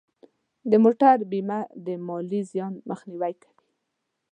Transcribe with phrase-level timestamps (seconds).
[0.69, 3.61] د موټر بیمه د مالی زیان مخنیوی کوي.